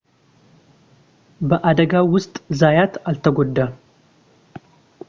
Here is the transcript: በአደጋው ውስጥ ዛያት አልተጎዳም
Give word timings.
በአደጋው 1.49 2.07
ውስጥ 2.15 2.33
ዛያት 2.61 2.93
አልተጎዳም 3.11 3.73